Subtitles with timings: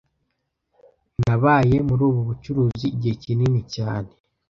[1.23, 4.11] Nabaye muri ubu bucuruzi igihe kinini cyane